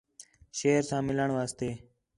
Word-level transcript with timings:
شیر 0.57 0.81
ساں 0.89 1.01
مِلݨ 1.07 1.29
واسطے 1.37 1.69